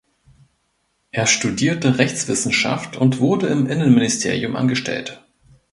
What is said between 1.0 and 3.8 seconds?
Er studierte Rechtswissenschaft und wurde im